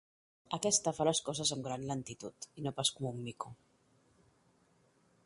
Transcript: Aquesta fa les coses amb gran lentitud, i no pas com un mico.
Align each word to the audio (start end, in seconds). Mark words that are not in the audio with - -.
Aquesta 0.57 0.93
fa 0.99 1.05
les 1.09 1.21
coses 1.27 1.51
amb 1.57 1.67
gran 1.67 1.85
lentitud, 1.91 2.49
i 2.61 2.65
no 2.69 2.73
pas 2.79 2.93
com 2.97 3.11
un 3.11 3.21
mico. 3.27 3.55